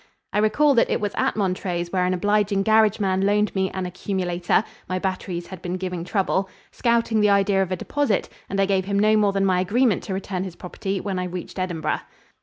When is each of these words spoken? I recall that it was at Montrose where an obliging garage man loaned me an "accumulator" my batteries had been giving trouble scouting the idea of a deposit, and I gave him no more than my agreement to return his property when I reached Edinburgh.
I 0.33 0.39
recall 0.39 0.73
that 0.73 0.89
it 0.89 0.99
was 0.99 1.13
at 1.15 1.35
Montrose 1.35 1.91
where 1.91 2.05
an 2.07 2.13
obliging 2.15 2.63
garage 2.63 2.99
man 2.99 3.21
loaned 3.21 3.53
me 3.53 3.69
an 3.69 3.85
"accumulator" 3.85 4.63
my 4.89 4.97
batteries 4.97 5.45
had 5.45 5.61
been 5.61 5.77
giving 5.77 6.03
trouble 6.03 6.49
scouting 6.71 7.21
the 7.21 7.29
idea 7.29 7.61
of 7.61 7.71
a 7.71 7.75
deposit, 7.75 8.27
and 8.49 8.59
I 8.59 8.65
gave 8.65 8.85
him 8.85 8.97
no 8.97 9.15
more 9.15 9.31
than 9.31 9.45
my 9.45 9.59
agreement 9.59 10.01
to 10.05 10.15
return 10.15 10.43
his 10.43 10.55
property 10.55 10.99
when 10.99 11.19
I 11.19 11.25
reached 11.25 11.59
Edinburgh. 11.59 11.99